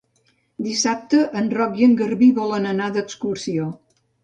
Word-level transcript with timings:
Dissabte 0.67 1.19
en 1.41 1.51
Roc 1.59 1.77
i 1.83 1.85
en 1.89 1.95
Garbí 2.01 2.31
volen 2.41 2.69
anar 2.73 2.91
d'excursió. 2.99 3.71